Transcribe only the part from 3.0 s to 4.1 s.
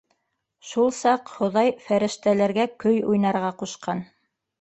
уйнарға ҡушҡан.